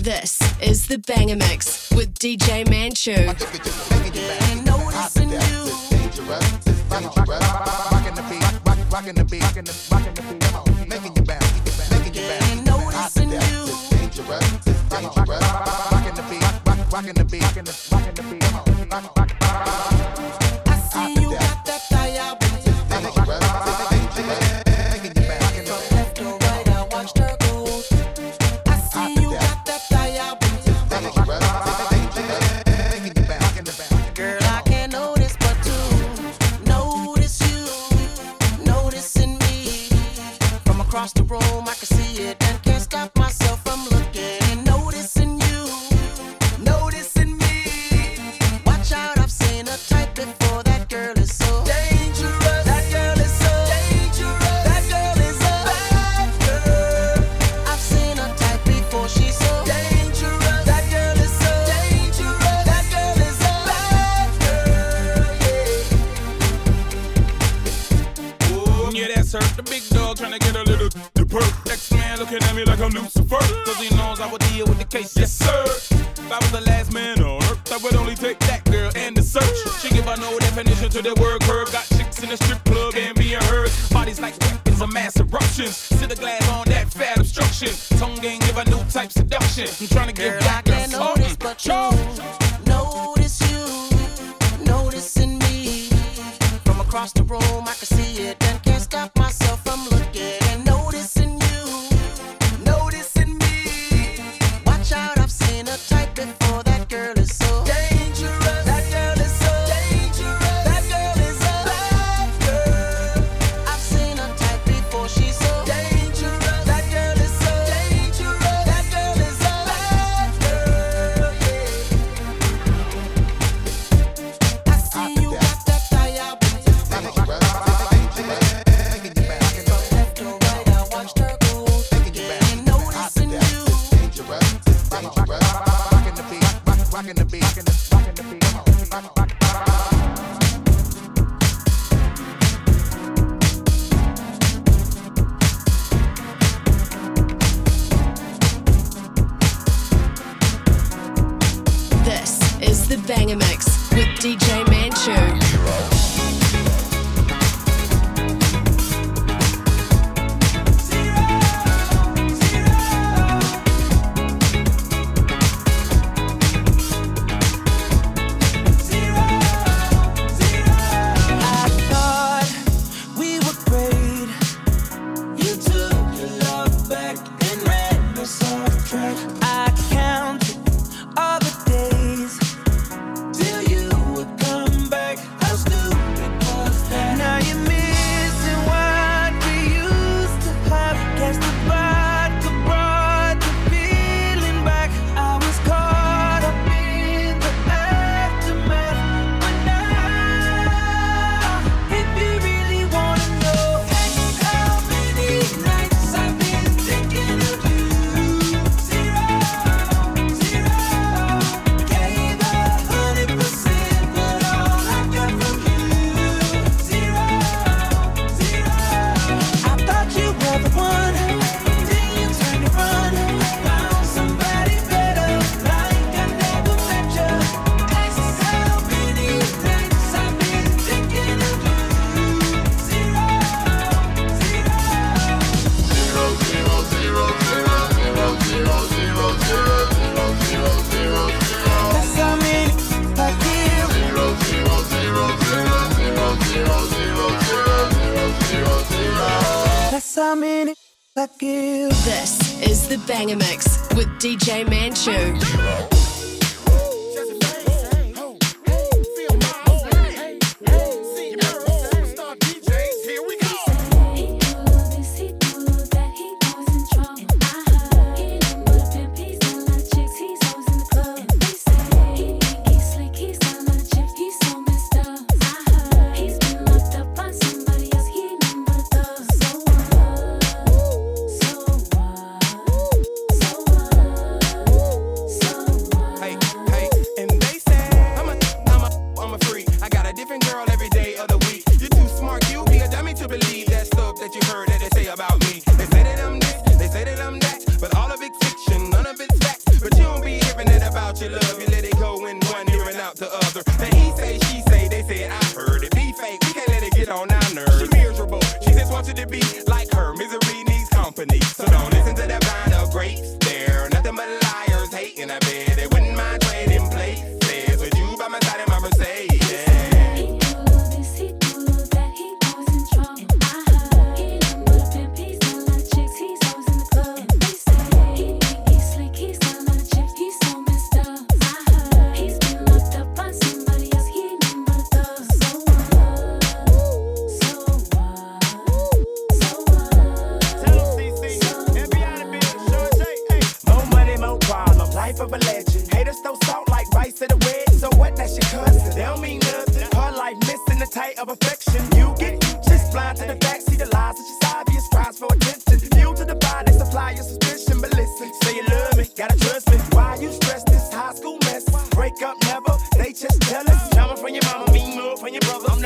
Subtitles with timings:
[0.00, 3.26] This is the Banga Mix with DJ Manchoo.
[7.90, 10.39] Rockin' the beat, rockin' the beat, rockin' the beat.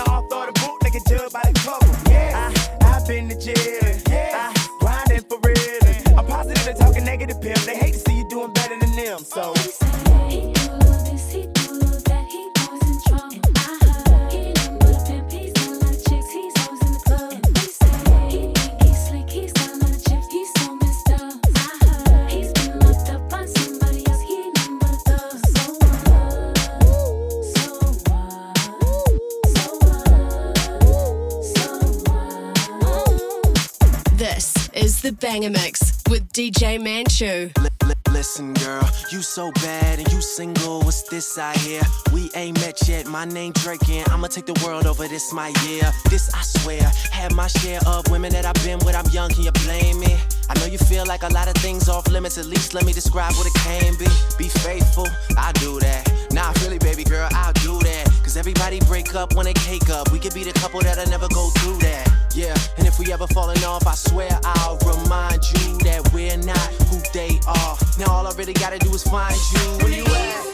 [0.05, 0.31] From your brother.
[0.31, 0.79] I'm the author of the.
[0.83, 1.84] They can judge by the cover.
[35.35, 37.51] Banga Mix with DJ Manchoo.
[38.13, 40.81] Listen, girl, you so bad and you single.
[40.83, 41.83] What's this I hear?
[42.13, 43.07] We ain't met yet.
[43.07, 45.91] My name Drake, and I'ma take the world over this my year.
[46.09, 48.95] This I swear, had my share of women that I've been with.
[48.95, 50.17] I'm young, can you blame me?
[50.49, 52.39] I know you feel like a lot of things off limits.
[52.39, 54.07] At least let me describe what it can be.
[54.39, 56.29] Be faithful, I do that.
[56.31, 58.14] Nah, really, baby girl, I'll do that.
[58.25, 60.11] Cause everybody break up when they cake up.
[60.11, 62.11] We could be the couple that'll never go through that.
[62.35, 66.59] Yeah, and if we ever falling off, I swear I'll remind you that we're not
[66.89, 67.77] who they are.
[67.99, 69.85] Now all I really gotta do is find you.
[69.85, 70.54] Where you at?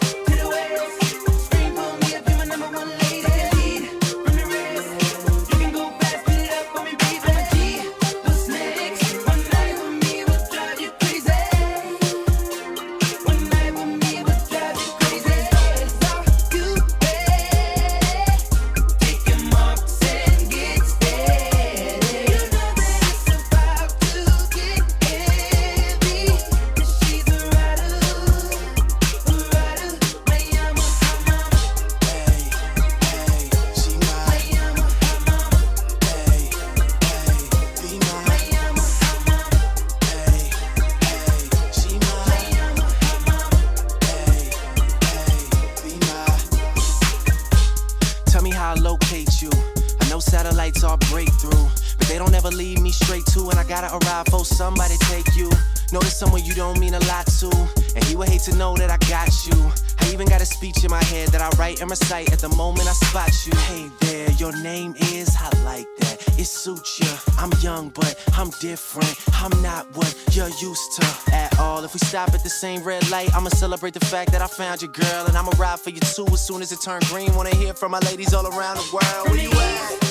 [61.81, 63.57] And recite at the moment I spot you.
[63.61, 66.39] Hey there, your name is, I like that.
[66.39, 67.09] It suits you.
[67.39, 69.15] I'm young, but I'm different.
[69.35, 71.85] I'm not what you're used to at all.
[71.85, 74.83] If we stop at the same red light, I'ma celebrate the fact that I found
[74.83, 77.35] you, girl, and I'ma ride for you too as soon as it turns green.
[77.35, 79.29] Wanna hear from my ladies all around the world.
[79.29, 80.11] Where you at?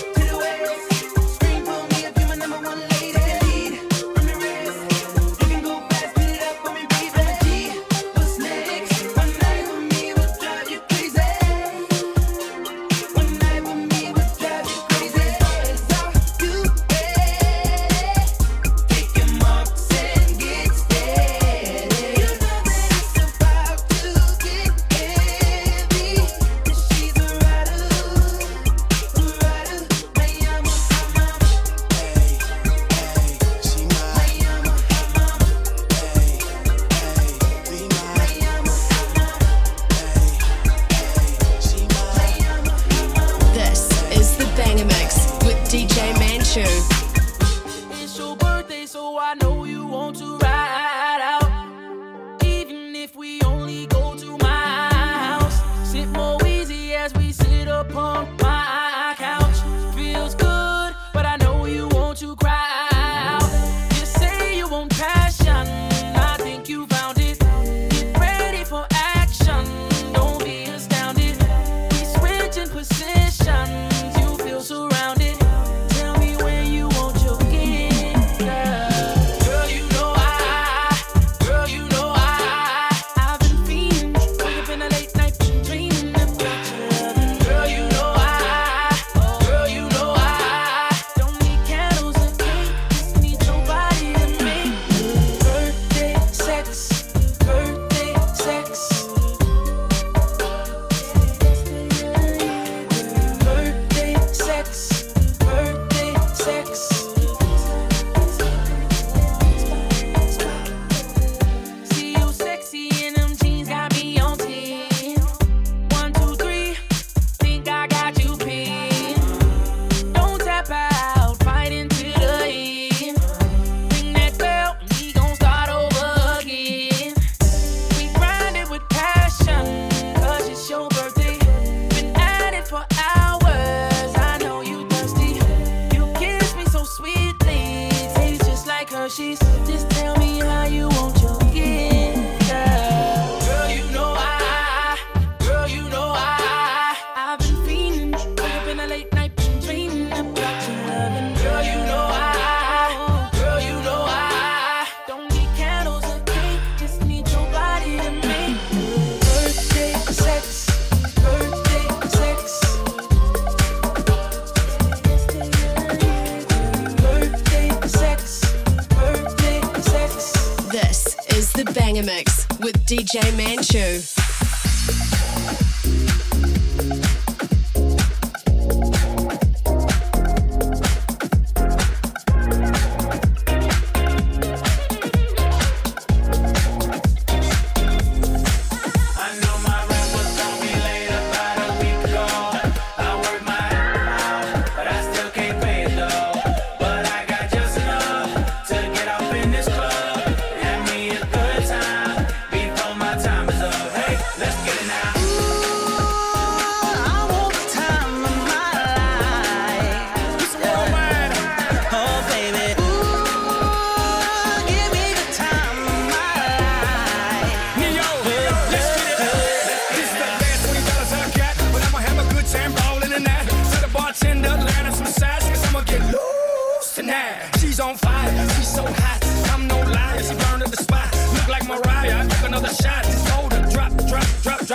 [172.03, 174.18] Mix with DJ Manchoo.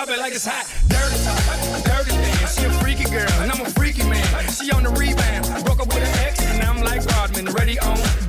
[0.04, 0.66] Drop it like it's hot.
[0.88, 2.58] Dirty talk, dirty dance.
[2.58, 4.22] She a freaky girl, and I'm a freaky man.
[4.50, 5.64] She on the rebound.
[5.64, 8.23] Broke up with an ex, and I'm like Rodman, ready on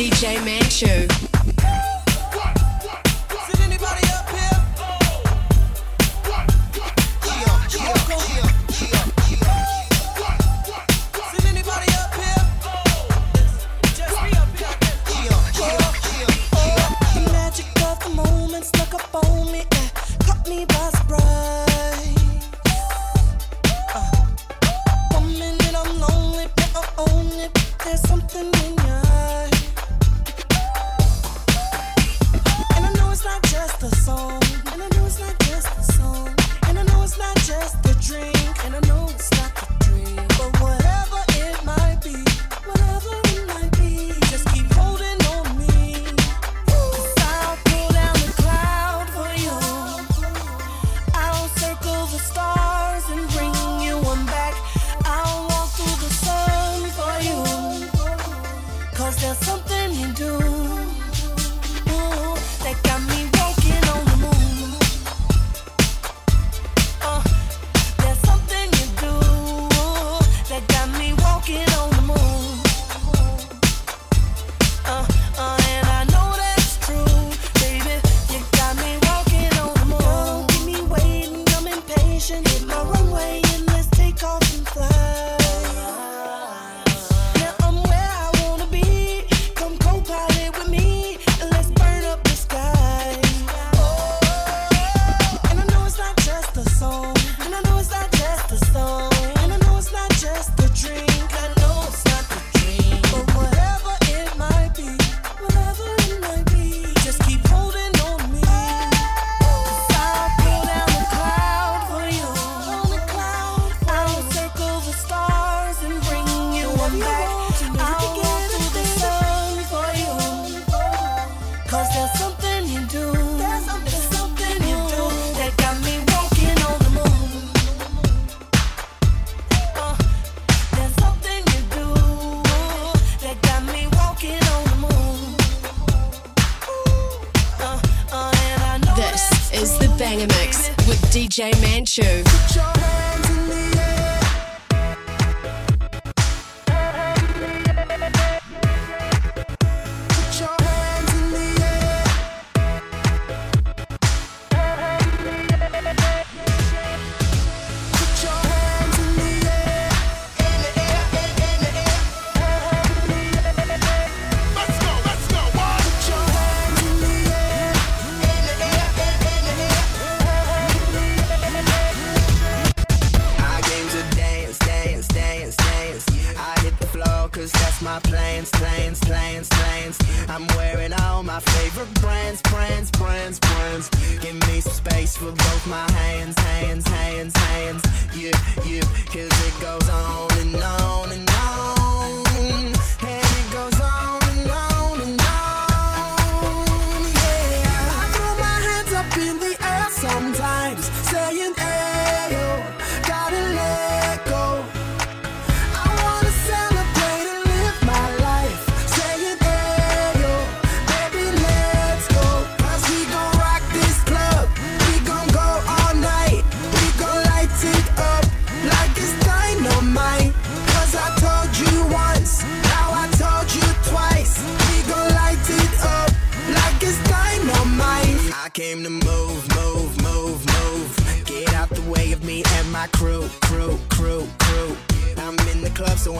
[0.00, 1.29] DJ Manchoo.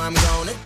[0.01, 0.60] My money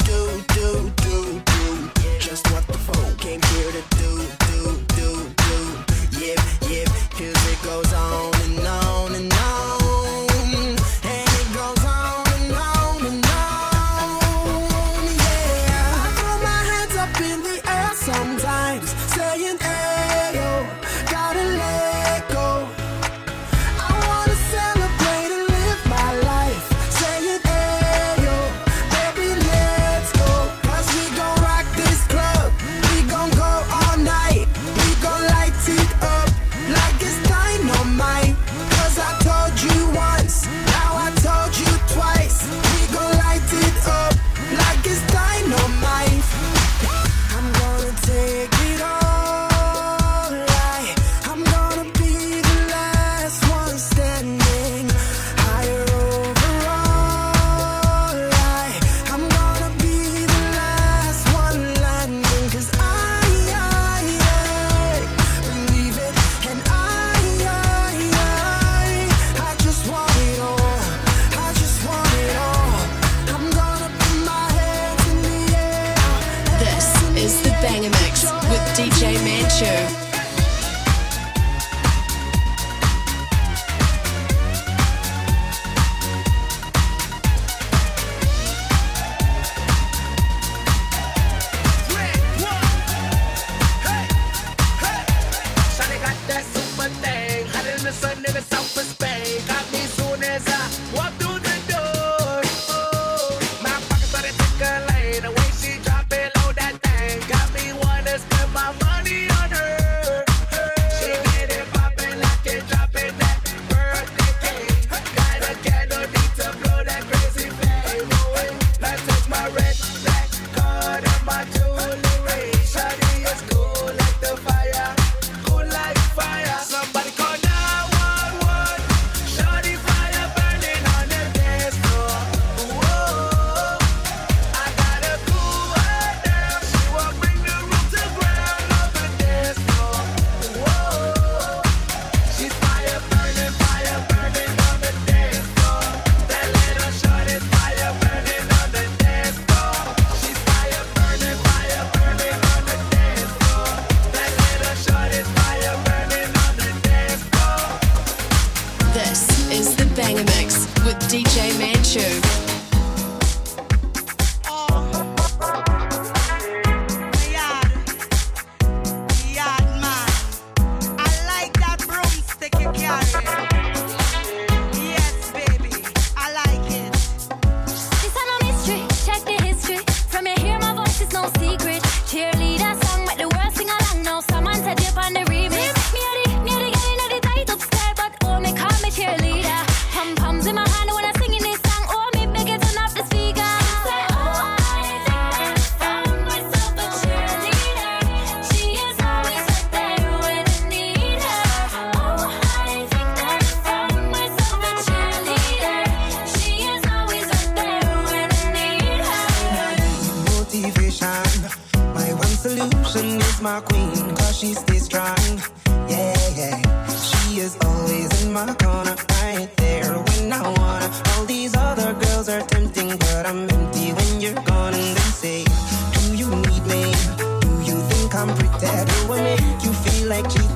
[230.14, 230.53] like cheating?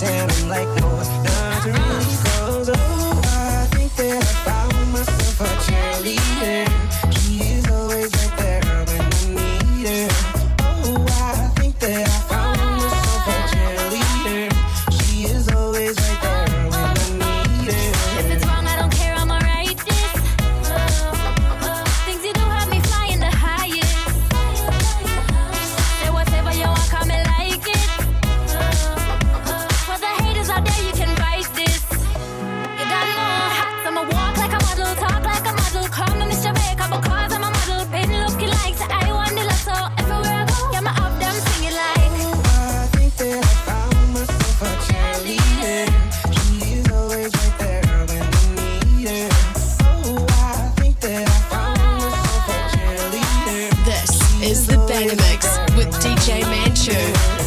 [55.74, 57.37] With DJ Manchoo.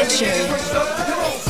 [0.00, 1.49] Richard.